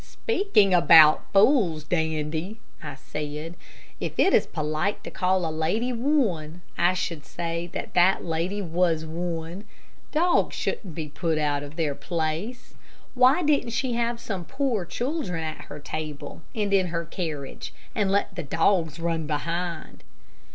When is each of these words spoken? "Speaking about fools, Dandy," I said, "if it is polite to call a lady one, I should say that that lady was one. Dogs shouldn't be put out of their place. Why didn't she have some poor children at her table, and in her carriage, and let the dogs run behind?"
"Speaking 0.03 0.73
about 0.73 1.31
fools, 1.31 1.83
Dandy," 1.83 2.59
I 2.81 2.95
said, 2.95 3.55
"if 3.99 4.17
it 4.17 4.33
is 4.33 4.47
polite 4.47 5.03
to 5.03 5.11
call 5.11 5.45
a 5.47 5.53
lady 5.55 5.93
one, 5.93 6.63
I 6.75 6.95
should 6.95 7.23
say 7.23 7.67
that 7.73 7.93
that 7.93 8.25
lady 8.25 8.63
was 8.63 9.05
one. 9.05 9.65
Dogs 10.11 10.55
shouldn't 10.55 10.95
be 10.95 11.07
put 11.09 11.37
out 11.37 11.61
of 11.61 11.75
their 11.75 11.93
place. 11.93 12.73
Why 13.13 13.43
didn't 13.43 13.73
she 13.73 13.93
have 13.93 14.19
some 14.19 14.43
poor 14.43 14.85
children 14.85 15.43
at 15.43 15.65
her 15.65 15.77
table, 15.77 16.41
and 16.55 16.73
in 16.73 16.87
her 16.87 17.05
carriage, 17.05 17.71
and 17.93 18.09
let 18.09 18.33
the 18.33 18.41
dogs 18.41 18.99
run 18.99 19.27
behind?" 19.27 20.03